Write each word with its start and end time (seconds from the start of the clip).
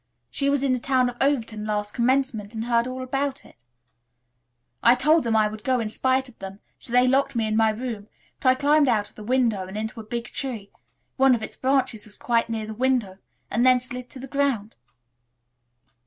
She 0.31 0.49
was 0.49 0.63
in 0.63 0.73
the 0.73 0.79
town 0.79 1.11
of 1.11 1.17
Overton 1.21 1.63
last 1.63 1.93
commencement 1.93 2.55
and 2.55 2.65
heard 2.65 2.87
about 2.87 3.45
it. 3.45 3.55
I 4.81 4.95
told 4.95 5.23
them 5.23 5.35
I 5.35 5.47
would 5.47 5.63
go 5.63 5.79
in 5.79 5.89
spite 5.89 6.27
of 6.27 6.39
them, 6.39 6.59
so 6.79 6.91
they 6.91 7.07
locked 7.07 7.35
me 7.35 7.45
in 7.45 7.55
my 7.55 7.69
room, 7.69 8.07
but 8.39 8.49
I 8.49 8.55
climbed 8.55 8.87
out 8.87 9.13
the 9.13 9.23
window 9.23 9.67
and 9.67 9.77
into 9.77 9.99
a 9.99 10.03
big 10.03 10.25
tree, 10.29 10.71
one 11.17 11.35
of 11.35 11.43
its 11.43 11.55
branches 11.55 12.07
was 12.07 12.17
quite 12.17 12.49
near 12.49 12.65
the 12.65 12.73
window, 12.73 13.17
and 13.51 13.63
then 13.63 13.79
slid 13.79 14.09
to 14.09 14.19
the 14.19 14.25
ground." 14.25 14.75